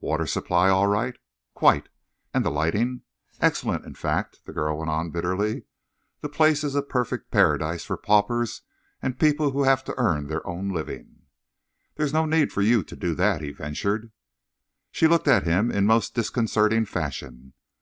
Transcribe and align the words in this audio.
"Water 0.00 0.26
supply 0.26 0.68
all 0.68 0.88
right?" 0.88 1.16
"Quite." 1.54 1.88
"And 2.34 2.44
the 2.44 2.50
lighting?" 2.50 3.00
"Excellent. 3.40 3.86
In 3.86 3.94
fact," 3.94 4.44
the 4.44 4.52
girl 4.52 4.76
went 4.76 4.90
on 4.90 5.08
bitterly, 5.10 5.62
"the 6.20 6.28
place 6.28 6.62
is 6.62 6.74
a 6.74 6.82
perfect 6.82 7.30
Paradise 7.30 7.82
for 7.86 7.96
paupers 7.96 8.60
and 9.00 9.18
people 9.18 9.52
who 9.52 9.62
have 9.62 9.82
to 9.84 9.94
earn 9.96 10.26
their 10.26 10.46
own 10.46 10.68
living." 10.68 11.22
"There 11.96 12.04
is 12.04 12.12
no 12.12 12.26
need 12.26 12.52
for 12.52 12.60
you 12.60 12.82
to 12.82 12.94
do 12.94 13.14
that," 13.14 13.40
he 13.40 13.52
ventured. 13.52 14.12
She 14.90 15.06
looked 15.06 15.28
at 15.28 15.44
him 15.44 15.70
in 15.70 15.86
most 15.86 16.14
disconcerting 16.14 16.84
fashion. 16.84 17.54